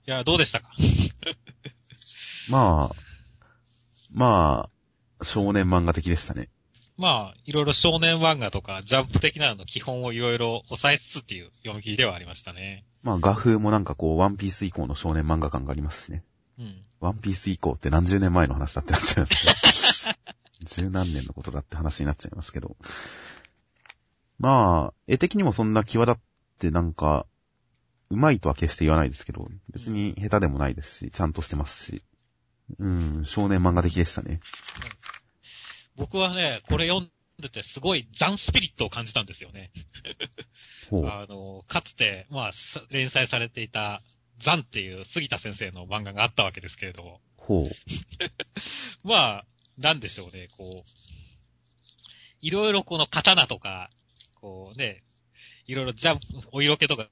[0.07, 0.71] いや、どうでしたか？
[2.49, 2.97] まあ、
[4.11, 4.71] まあ、
[5.23, 6.49] 少年漫画的でしたね。
[6.97, 12.85] まあ、いろいろ少年漫画とか、ジャンプ的なのの基本をいろいろ抑えつつっていう読み切りではありましたね。
[13.03, 16.25] まあ画風もなんかこう、ワンピース以降の少年漫画感がありますしね。
[16.59, 16.83] うん。
[17.01, 19.27] ワンピース以降って何十年前の話だってなっちゃいま
[19.73, 20.19] すけど。
[20.69, 22.77] 十何年のことだって話になっちゃいますけど。
[24.39, 26.23] まあ、絵的にもそんな際立っ
[26.59, 27.27] てなんか、
[28.11, 32.03] うまいとは決して言わないですけど、別に下手でもないですし、ちゃんとしてますし。
[32.79, 34.41] うん、少年漫画的でしたね。
[36.01, 37.11] 僕はね、これ読ん
[37.43, 39.71] でてすごいザンスピリットを感じたんですよね。
[40.91, 44.03] あの、かつて、まあ、さ連載されていた
[44.39, 47.71] ザンっていう杉田先生の漫画があったわけですけれども、ほう。
[49.07, 50.91] まあ、なんでしょうね、こう、
[52.41, 53.91] いろいろこの刀とか、
[54.37, 55.03] こうね、
[55.67, 57.11] いろいろジャンプ、お色気とか、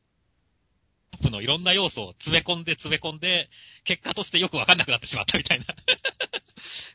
[1.13, 3.51] ジャンプのいろんな要素を詰め込んで詰め込んで、
[3.85, 5.67] 結果としてよくわかんなくなってしまったみたいな。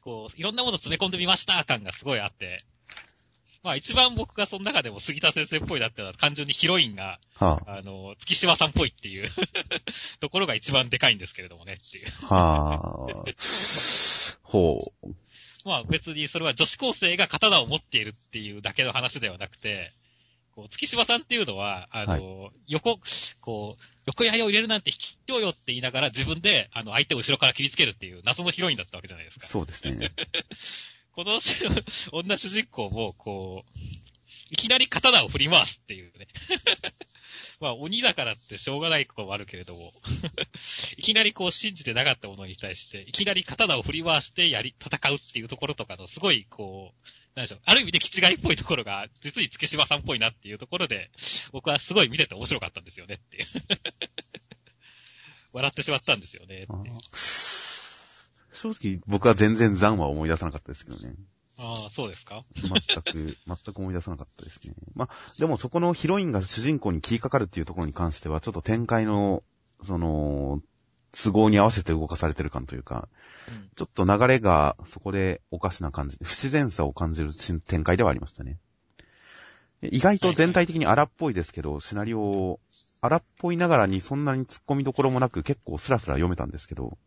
[0.01, 2.59] こう、いろんなもの詰め込んでみました感がすごいあって。
[3.63, 9.29] まあ一番僕がその中でも杉田先生っぽいだったのは単純にヒロインが、はあの、月島さんっぽいっていう
[10.19, 12.07] ところが一番でかいんですけれどもねっていう。
[12.23, 12.35] あ。
[12.35, 13.31] はあ。
[14.43, 15.15] ほう。
[15.63, 19.93] まあ別にそれは女子高生が刀を持っているっていうだけの話ではなくて、
[20.55, 22.99] こう、月島さんっていうのは、あの、横、
[23.41, 29.47] こう、横槍を入れるなんて引きようよって言いながら自分で、あの、相手を後ろから切りつけるっていう謎のヒロインだったわけじゃないですか。
[29.47, 30.11] そうですね。
[31.13, 31.39] この
[32.11, 33.79] 女主人公も、こう、
[34.49, 36.27] いきなり刀を振り回すっていうね。
[37.59, 39.93] まあ、鬼だからってしょうがないこともあるけれども、
[40.97, 51.09] いきなりこう信じてなかったものに対して、いきなり刀を振り回してやり、戦うっていうところとかの、すごいこう、なんでしょう、ある意味で気違いっぽいところが、実に月島さんっぽいなっていうところで、
[51.51, 53.45] 僕はすごい見てて面白かったんですよねっていう。
[55.53, 56.67] 笑ってしまったんですよね。
[58.51, 61.15] 正直、僕は全然残は思い出さなかったですけどね。
[61.57, 62.43] ああ、そうですか？
[62.55, 64.73] 全く、 全く思い出さなかったですね。
[64.95, 69.43] まあ、でもそこのヒロインが主人公に切りかかるっていうところに関しては、ちょっと展開の、
[69.81, 70.61] その、
[71.13, 73.07] 都合に合わせて動かされてる感というか、
[73.47, 73.69] うん。
[73.75, 77.31] ちょっと流れがそこでおかしな感じ、不自然さを感じる
[77.65, 78.57] 展開ではありましたね。
[79.81, 82.59] 意外と全体的に荒っぽいですけど、シナリオを
[83.01, 86.97] 荒っぽいながらにそんなに突っ込みどころもなく結構スラスラ読めたんですけど、うん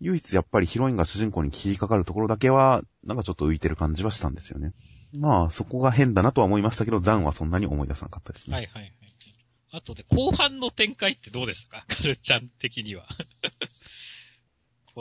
[0.00, 4.72] 唯一やっぱりヒロインが主人公に切りかかるところだけは、なんかちょっと浮いてる感じはしたんですよね。
[5.16, 8.54] まあ、そこが変だなとは思いましたけど、ザンはそんなに思い出さなかったですね。
[8.54, 9.03] はいはいはい。
[9.76, 11.84] あとで、後半の展開ってどうでしたか？
[11.92, 13.08] カルちゃん的には。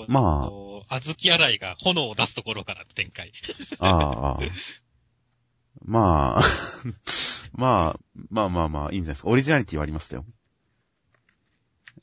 [0.07, 0.49] ま
[0.89, 3.31] ああずき洗いが炎を出すところからの展開。
[3.77, 4.47] ああ、ああ。
[5.85, 6.41] まあ、
[7.53, 7.99] まあ、
[8.31, 9.29] まあまあまあ、いいんじゃないですか。
[9.29, 10.25] オリジナリティはありましたよ。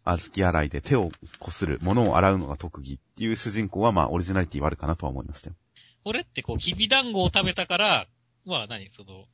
[0.05, 5.57] 小豆洗いで手をこする、物を洗うのが特技っていう主人公はまあオリジナリティはあるかなとは思いましたよ。
[6.05, 8.07] これってこう、きび団子を食べたから、
[8.45, 8.89] まあ何？
[8.91, 9.27] その、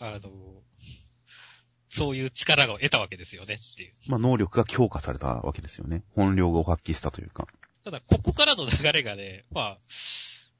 [0.00, 0.62] あの、
[1.94, 3.92] そういう力を得たわけですよねっていう。
[4.06, 6.02] まあ能力が強化されたわけですよね。
[6.16, 7.46] 本領を発揮したというか。
[7.84, 9.76] ただ、ここからの流れがね、ま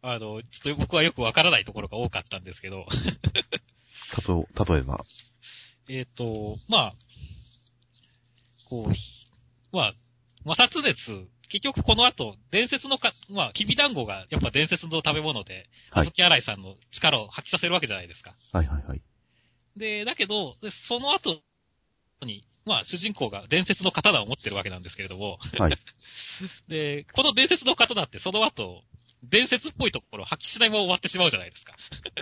[0.03, 2.87] あ、あの、ちょっと僕はよくわからないところが多かったんですけど、
[4.13, 5.05] たと、例えば。
[5.89, 6.95] えっ、と、まあ、
[8.69, 9.95] こう、まあ、
[10.45, 18.35] 摩擦熱、結局この後、伝説のか、まあ、きび団子がやっぱ伝説の食べ物で、はいあずき洗いさんの力を発揮させるわけじゃないですか。
[18.53, 19.03] はいはいはい。
[19.77, 21.43] で、だけど、でその後
[22.23, 25.77] に、まあ、主人公が伝説の刀を持ってるわけなんですけれども、はい。
[26.69, 28.85] で、この伝説の刀ってその後、
[29.23, 31.75] 伝説っぽいところを発揮しないまま終わってしまうじゃないですか。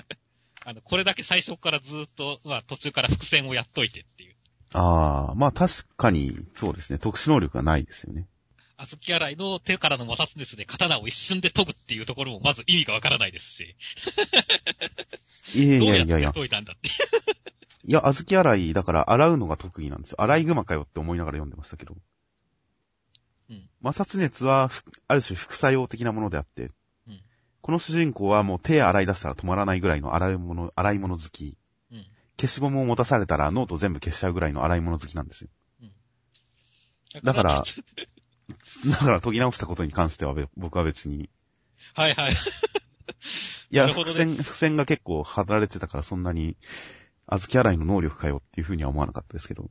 [0.65, 4.37] あの、これだけ最初からずっと、まあ途中から伏線をやっといてっていう。
[4.73, 6.99] ああ、まあ確かに、そうですね。
[6.99, 8.29] 特殊能力がないですよね。
[8.81, 13.77] あずき洗いの手からの摩擦熱で刀を一瞬で研ぐっていうところもまず意味がわからないですし、
[15.55, 16.47] いやいやいやいややって解。
[16.47, 16.89] いたんだって。
[17.85, 20.23] いや、小豆洗い、だから洗うのが特技なんですよ。
[20.23, 21.95] 洗い熊かよって思いながら読んでましたけど。
[23.51, 26.71] うん摩擦熱はふ、ある種副作用的なものであって、
[27.07, 27.21] うん
[27.61, 31.59] この主人公はもう手洗い出したら止まらないぐらいの洗い物、洗い物好き。
[31.93, 32.07] うん。
[32.41, 35.51] 消しゴムを持たされたらノート全部消しちゃうぐらいの洗い物好きなんですよ。
[37.23, 37.65] だから、
[38.87, 41.31] だから研ぎ直したことに関してはべ僕は別に。
[41.95, 42.33] はいはい。
[43.71, 46.57] いや、ね伏線、伏線が結構張られてたからそんなに、
[47.27, 49.71] 小豆洗いの能力かよっていうふうには思わなかったですけど。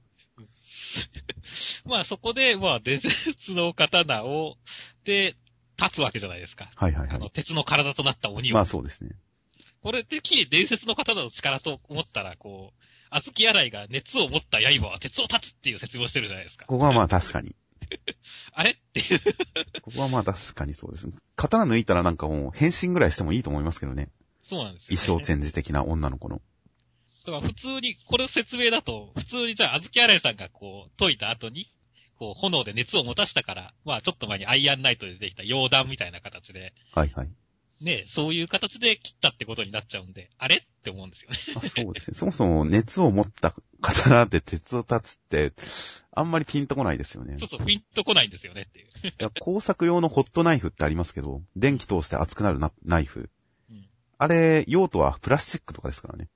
[1.86, 4.58] まあそこで、まあ伝説の刀を、
[5.04, 5.36] で、
[5.78, 6.72] 立つわけじゃないですか。
[6.76, 7.16] はいはいはい。
[7.16, 8.56] あの、鉄の体となった鬼を。
[8.56, 9.12] まあそうですね。
[9.82, 16.66] これてっきり伝説の刀の力と思ったら、こう、小豆洗いが熱を持った刃は鉄を立つっていう説明をしてるじゃないですか。
[16.66, 17.56] ここはまあ確かに。
[18.54, 19.20] あれっていう。
[19.82, 21.14] ここはまあ確かにそうですね。
[21.36, 24.10] 刀抜いたらなんかもう変身ぐらいしてもいいと思いますけどね。
[24.44, 24.98] そうなんですよ、ね。
[24.98, 26.42] 衣装チェンジ的な女の子の。
[27.26, 31.72] だから普通に、これ説明だと、普通にじゃあ、小豆洗いさんがこう、解いた後に、
[32.18, 37.30] こう、炎で熱を持たしたから、まあちょっと前にアイアンナイトでできた溶弾みたいな形で、はいはい。
[37.82, 41.38] ね、そういう形で切ったってことになっちゃうんで、あれって思うんですよね。
[41.56, 42.18] あそうですね。
[42.18, 45.54] そもそも熱を持った刀で鉄を立つって、
[46.12, 47.38] あんまりピンとこないですよね。
[47.40, 48.88] そうそう、ピンとこないんですよねっていう。
[49.08, 53.30] いや工作用のホットナイフってありますけど、電気通して熱くなるなナイフ。
[53.70, 53.86] うん
[54.22, 56.28] あれ、用途はプラスチックとかですからね。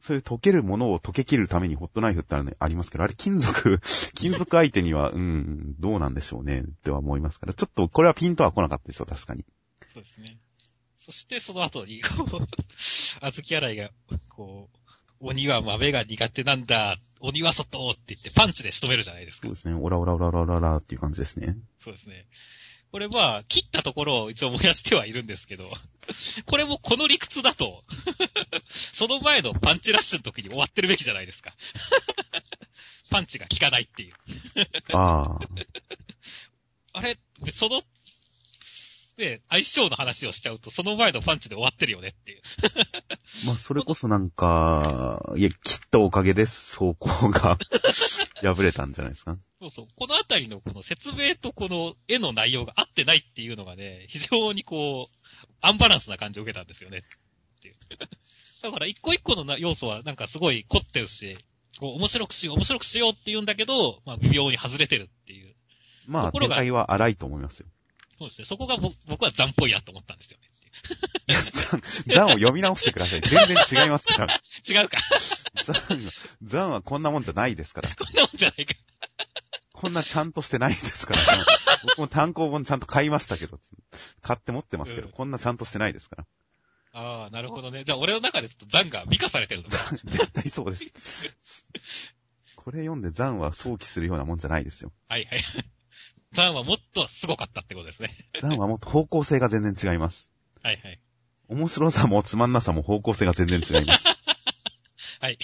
[0.00, 3.78] そういう溶けるものを溶け切るためにホットナイフってあるのありますけど、あれ金属、
[4.16, 9.44] 金属相手には、うん、どうなんでしょうね、っては思いますから、ちょっとこれはピンとは来なかったですよ、確かに。
[9.92, 10.38] そうですね。
[10.96, 12.46] そしてその後に、こう、
[12.78, 13.90] 小豆洗いが、
[14.30, 14.78] こう、
[15.20, 19.54] 鬼は豆が苦手なんだ、鬼は外って言ってパンチで仕留めるじゃないですかそう。
[19.54, 21.56] ですね、オラオラオラオラオラオラっていう感じですね。
[21.78, 22.26] そうですね。
[22.90, 25.70] これまあ、切ったところを一応燃やしてはいるんですけど、
[26.46, 27.84] これもこの理屈だと、
[28.94, 31.54] その前のパンチラッシュの時に終わってるべきじゃないですか。
[33.10, 34.14] パンチが効かないっていう。
[34.92, 35.38] ああ、
[36.92, 37.18] あれ、
[37.54, 37.82] その、
[39.20, 42.42] ね、相性の話をしちゃうと、その前のパンチで終わってるよねっていう。
[43.46, 47.56] まあ、それこそなんか、いや、切ったおかげで走行が
[48.42, 49.38] 破れたんじゃないですか？
[49.60, 49.86] そうそう。
[49.94, 55.28] このあたりのこの説明とこの絵の内容が合ってないっていうのがね、非常にこう、
[55.60, 56.98] アンバランスな感じを受けたんですよね。
[56.98, 57.74] っていう。
[58.62, 61.36] だから一個一個のな要素はなんかすごい凝ってるし、
[61.78, 65.54] こう面白くしよう、面白くしようって言うんだけど、まあ微妙に外れてるっていう。
[66.06, 67.66] まあ、展開は荒いと思いますよ。
[68.20, 68.44] そうですね。
[68.44, 70.50] そこが僕僕は残っぽいやと思ったんですよね。
[72.06, 73.22] いや、ザンを読み直してください。
[73.22, 74.40] 全然違いますから。
[74.68, 74.98] 違うか。
[75.64, 77.88] ザンは、ザンはこんなもんじゃないですから。
[77.88, 78.74] こんなもんじゃないか。
[79.72, 81.46] こんなちゃんとしてないですから。
[81.82, 83.58] 僕も単行本ちゃんと買いましたけど、
[84.20, 86.26] 買って持ってますけど、うんこんなちゃんとしてないですから。
[86.92, 87.84] ああ、なるほどね。
[87.84, 89.70] じゃあ俺の中でちょっと残が美化されてるの？
[89.70, 89.78] か。
[90.04, 91.36] 絶対そうです。
[92.56, 94.92] これ読んでザンは想起するようなもんじゃないですよ。
[95.08, 95.44] はいはい。
[96.32, 98.16] 残はもっとすごかったってことですね。
[98.40, 100.30] ザンはもっと方向性が全然違います。
[100.62, 101.00] はいはい。
[101.48, 104.04] 面白さもつまんなさも方向性が全然違います。
[105.20, 105.38] はい。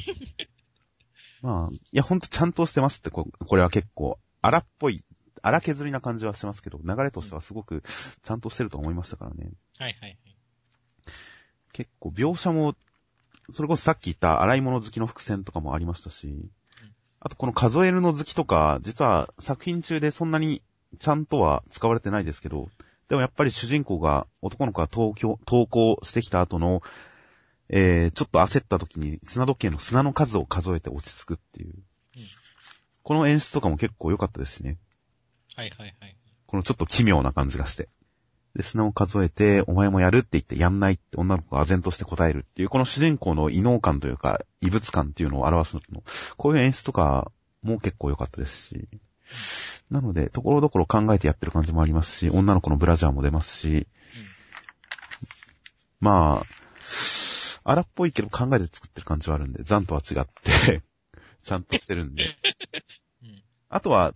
[1.42, 5.04] まあ、いや、ほんとちゃんとしてますって、ここれは結構、荒っぽい、
[5.42, 7.82] 荒削りな感じはしてますけど、流れとしてはすごく
[8.22, 9.50] ちゃんとしてると思いましたからね。
[9.78, 10.18] はいはいはい。
[11.72, 12.74] 結構描写も、
[13.50, 16.48] それこそさっき言った洗い物好きの伏線とかもありましたし、
[17.20, 20.62] あとこの数えるの好きとか、実は作品中でそんなに
[20.98, 22.68] ちゃんとは使われてないですけど、
[23.08, 26.82] でもやっぱり主人公が、男の子が東京、投稿してきた後の、
[27.68, 31.70] えー、ちょっと焦った時に砂時計の砂の数を数えて落ち着くっていう。
[32.16, 32.26] うん
[33.06, 34.78] この演出とかも結構良かったですしね。
[35.54, 36.16] はいはいはい。
[36.46, 37.88] このちょっと奇妙な感じがして。
[38.56, 45.82] で、砂を数えて、お前もやるって言ってやんないって女の子が唖然として答えるっていう、この主人公の異能感というか、異物感っていうのを表すの。
[46.36, 47.30] こういう演出とか
[47.62, 48.88] も結構良かったですし。
[49.90, 53.86] なので、ところどころ考えてやってる感じもありますし、女の子のブラジャーも出ますし、
[56.00, 56.46] まあ、
[57.64, 60.82] 荒っぽいけど考えて作ってる感じはあるんで、ザンとは違って、
[61.42, 62.36] ちゃんとしてるんで。
[63.22, 63.42] うん。
[63.68, 64.14] あとは、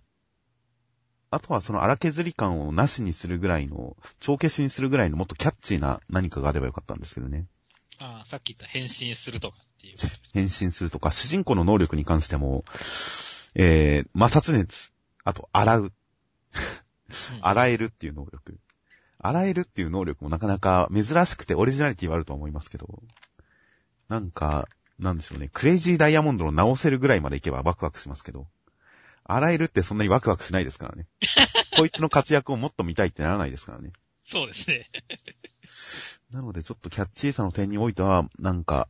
[1.29, 7.47] あとはその荒削り感をなしにするぐらいの、帳消しにするぐらいのもっとキャッチーな何かがあればよかったんですけどね。
[7.99, 9.97] ああ、さっき言った変身するとかっていう。
[10.33, 12.65] 変身するとか、主人公の能力に関しても、
[13.55, 14.90] えー、摩擦熱、
[15.23, 15.91] あと洗う、うん
[17.41, 18.57] 洗えるっていう能力。
[19.19, 23.03] 洗えるっていう能力もなかなか珍しくてオリジナリティはあると思いますけど、
[24.07, 28.47] なんか、なんでしょうね、クレイジーダイヤモンドの直せるぐらいまでいけばワクワクしますけど、
[29.23, 31.07] 洗えるってそんなにワクワクしないですからね。
[31.77, 33.93] こいつの活躍をもっと見たいってならないですからね。
[34.25, 34.89] そうですね。
[36.31, 38.87] なのでちょっとキャッチーさの点においては、なんか、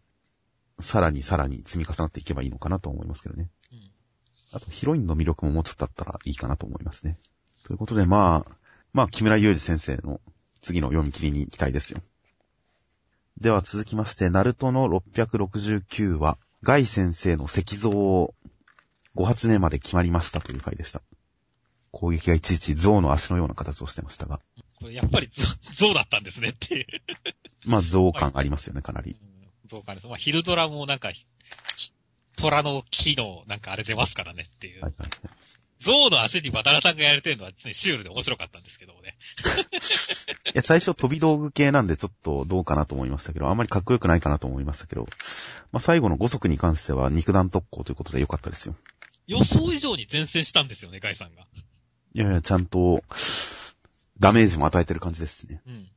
[0.79, 3.49] さらにさらに積み重なっていけばいいのかなと思いますけどね。
[4.51, 4.57] うん。
[4.57, 7.17] あとヒロインの魅力ももうちょっとあったらいいかなと思いますね。
[7.63, 8.55] ということで、まあ、
[8.93, 10.19] まあ、木村祐二先生の
[10.61, 12.01] 次の読み切りに期待ですよ。
[13.39, 18.35] では続きまして、ナルトの669話、ガイ先生の石像を
[19.15, 21.01] 5発目まで決まりましたという回でした。
[21.91, 24.39] 攻撃がいちいち象の足のような形をしてましたが、
[24.79, 25.43] これやっぱりゾ
[25.75, 26.85] ゾウだったんですねっていう。
[27.65, 29.11] まあ、象感ありますよね、かなり。
[29.11, 29.31] うん
[29.71, 30.07] ゾウかです。
[30.07, 31.25] まあ、ヒルドラもなんか、ひ
[32.37, 34.81] 虎の木のなんかあれ出ますからねっていう。
[34.81, 35.09] はいはい。
[35.81, 39.17] ゾウの足にバタラさんがやれてるのは、ね、シュールで面白かったんですけどもね。
[40.53, 45.07] いや、最初飛び道具系なんでちょっとどうかなと思いましたけど、あんまりかっこよくないかなと思いましたけど、
[45.71, 48.75] まあ、最後の5足に関しては肉弾特攻ということでよかったですよ。
[49.25, 51.47] 予想以上に前線したんですよね、ガイさんが。
[52.13, 53.03] いやいや、ちゃんと、
[54.19, 55.61] ダメージも与えてる感じですね。
[55.65, 55.89] うん。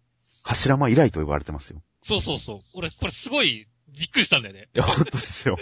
[0.45, 1.83] 柱間以来と呼ばれてますよ。
[2.03, 2.61] そうそうそう。
[2.73, 3.67] 俺、これすごい
[3.99, 4.69] びっくりしたんだよね。
[4.75, 5.59] いや、本当ですよ。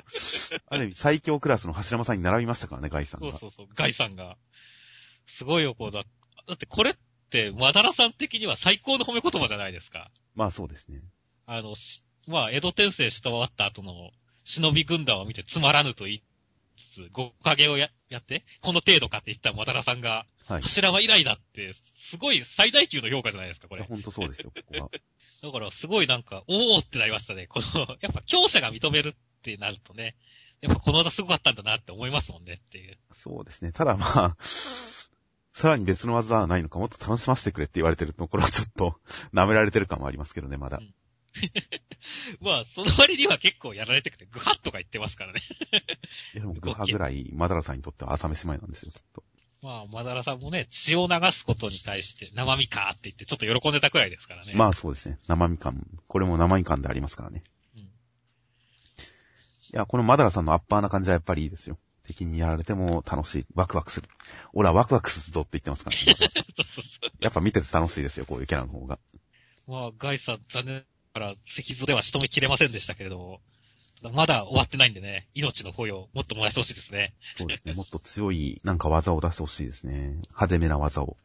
[0.69, 3.31] ある意味最強クラスの柱間さんに並びましたからね、ガイさんが。
[3.33, 3.67] そうそうそう。
[3.75, 4.37] ガイさんが。
[5.27, 6.05] すごいよ、こうだ。
[6.49, 6.95] だってこれっ
[7.31, 10.11] て、マダラさん的には最高の褒め言葉じゃないですか。
[10.35, 11.03] まあそうですね。
[11.47, 14.11] あの、しまあ、江戸転生した終わった後の
[14.45, 16.23] 忍び軍団を見てつまらぬと言い
[16.93, 20.63] つつ、ご影をややって、この程度かって言ったマダラさんが、はい。
[20.63, 23.83] 柱は以来だって、すごい最大級の評価じゃないですか、これ。
[23.83, 24.91] 本当そうですよ、ここは。
[25.43, 27.47] だから、すごいなんか、おーってなりましたね。
[27.47, 30.17] この、やっぱ強者が認めるってなるとね、
[30.61, 32.99] やっぱこの技すごかったんだなって思いますもんねっていう。
[33.13, 33.73] そうですね。
[33.73, 34.37] ただまあ、
[35.55, 39.01] さらに別の技はないのか、もっと楽しませてくれって言われてると、これはちょっと、
[39.35, 40.81] 舐められてる感もありますけどね、まだ。
[42.41, 45.43] まあ、その割には結構やられてくて、グハッとか言ってますからね。
[46.35, 49.25] いや、でも、グハぐらい、マダラさんにとっては朝飯前なんですよ、きっと。
[49.63, 54.53] まあ、マダラさんもね、血を流すことに対して、生身かって言って、ちょっと喜んでたくらいですからね。
[54.55, 55.19] まあそうですね。
[55.29, 55.87] 生みかん。
[56.09, 57.43] これも生みかんでありますからね。
[57.77, 61.79] うんいや、このマダラさんのアッパーな感じはやっぱりいいですよ。
[62.03, 63.47] 敵にやられても楽しい。
[63.55, 64.09] ワクワクする。
[64.53, 66.03] 俺はワクワクするぞって言ってますからね。
[66.09, 67.11] マダラさんそうそうそう。
[67.21, 68.99] やっぱ見てて楽しいですよ、こういうキャラの方が。
[69.67, 70.85] まあ、ガイさん、残念
[71.15, 73.41] ながら、石像では仕留めきれませんでしたけれども、
[74.13, 77.15] まだ終わってないんでね、命の保養、もっと燃やしてほしいですね。
[77.37, 77.73] そうですね。
[77.73, 80.17] もっと強い、なんか技を出してほしいですね。
[80.29, 81.17] 派手めな技を。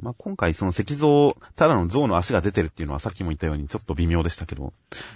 [0.00, 4.72] まあ、今回その石像、ただの像の足が出てるっていうのはさっきも言ったようにちょっと微妙でしたけど、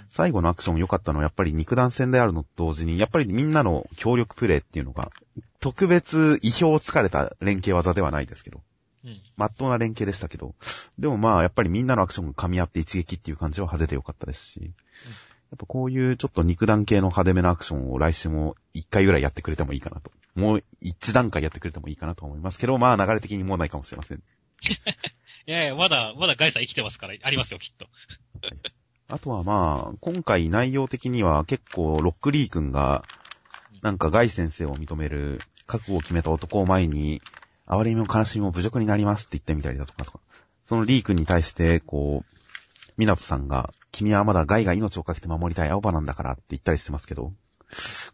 [0.09, 5.11] 最後のアクション良かったのはやっぱり肉弾戦であるのと同時に、やっぱりみんなの協力プレイっていうのが、
[5.59, 8.61] 特別意表をつかれた連携技ではないですけど、
[9.03, 9.21] うん。
[9.37, 10.55] まっとうな連携でしたけど、
[10.97, 14.67] でもまあやっぱりみんなのアクションが噛み合って一撃っていう感じは派手で良かったですし、や
[15.55, 20.11] っぱこういうちょっと肉弾系の派手めなアクションを来週も一回ぐらいやってくれてもいいかなと。
[20.35, 24.23] もう一段階やってくれてもいいかなと思いますけど、まあ流れ的にもうないかもしれません。
[25.47, 27.87] いやいや、まだ、まだガイさん生きてますから、ありますよ、きっと。
[29.07, 33.03] あとはまあ、今回内容的には結構ロックリー君が、
[33.81, 37.21] なんかガイ先生を認める覚悟を決めた男を前に、
[37.69, 40.19] 哀れみも悲しみも侮辱になりますって言ってみたりだとかとか、
[40.63, 42.39] そのリー君に対して、こう、
[42.97, 47.31] ミナトさんが、君はまだガイが命をかけて守りたい青葉なんだからって言ったりしてますけど、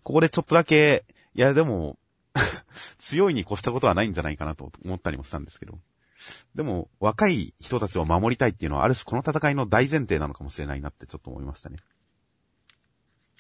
[0.04, 1.98] ここでちょっとだけ、いやでも、
[3.00, 5.80] 強いに越したことはないんじゃないかなと思ったりもしたんですけど。
[6.54, 11.78] でも、若い人たちを守りたいっていうのは、ある種この戦いの大前提なのかもしれないなってちょっと思いましたね。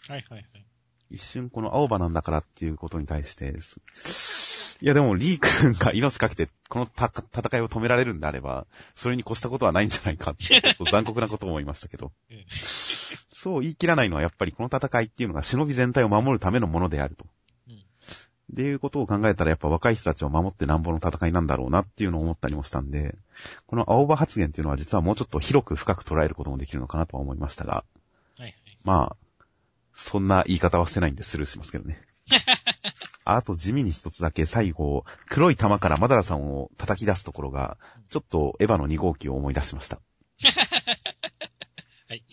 [0.07, 0.65] はいはいはい。
[1.09, 3.53] 一瞬この青葉なんだからっていうことに対して、
[4.81, 10.61] いやでもリー君が命かけてこのた戦いを止められるんであれば、それに越したことはないんじゃないかって、
[10.91, 12.45] 残酷なことを思いましたけどうん。
[12.51, 17.25] そう言い切らないのはやっぱりこの戦いっていうのが忍び全体を守るためのものであると。
[17.69, 17.85] うん
[18.53, 23.15] っていうことを考えたらやっぱ若い人たちを守ってなんぼの戦いなんだろうなっていうのを思ったりもしたんで、
[23.65, 27.83] この青葉発言っていうのは実はもうちょっと広く深く捉えることもできるのかなとは思いましたが、
[28.37, 28.55] はいはい。
[28.83, 29.45] まあ、
[29.93, 31.99] そんな言い方はしてないんでスルーしますけどね。
[33.25, 37.77] あと地味に一つだけ最後、黒い玉からマダラさんを叩き出すところが、
[38.09, 39.99] ちょっとエヴァの2号機を思い出しました。
[42.07, 42.23] はい。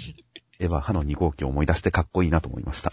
[0.58, 2.92] エヴァ派の2号機を思い出してかっこいいなと思いました。